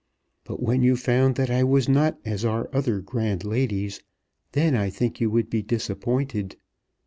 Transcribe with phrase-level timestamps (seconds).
[0.45, 4.01] But when you found that I was not as are other grand ladies,
[4.53, 6.55] then I think you would be disappointed.